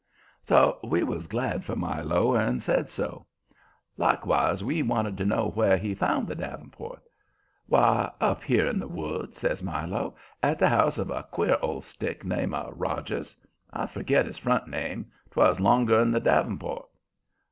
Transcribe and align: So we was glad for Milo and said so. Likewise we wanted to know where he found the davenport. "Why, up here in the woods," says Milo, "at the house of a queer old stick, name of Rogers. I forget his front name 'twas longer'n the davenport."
So 0.41 0.79
we 0.83 1.03
was 1.03 1.27
glad 1.27 1.63
for 1.63 1.75
Milo 1.75 2.33
and 2.33 2.59
said 2.63 2.89
so. 2.89 3.27
Likewise 3.97 4.63
we 4.63 4.81
wanted 4.81 5.15
to 5.19 5.25
know 5.25 5.51
where 5.51 5.77
he 5.77 5.93
found 5.93 6.27
the 6.27 6.33
davenport. 6.33 7.03
"Why, 7.67 8.11
up 8.19 8.41
here 8.41 8.65
in 8.65 8.79
the 8.79 8.87
woods," 8.87 9.37
says 9.37 9.61
Milo, 9.61 10.15
"at 10.41 10.57
the 10.57 10.69
house 10.69 10.97
of 10.97 11.11
a 11.11 11.27
queer 11.29 11.59
old 11.61 11.83
stick, 11.83 12.25
name 12.25 12.55
of 12.55 12.73
Rogers. 12.77 13.37
I 13.71 13.85
forget 13.85 14.25
his 14.25 14.39
front 14.39 14.67
name 14.67 15.05
'twas 15.29 15.59
longer'n 15.59 16.09
the 16.13 16.19
davenport." 16.19 16.87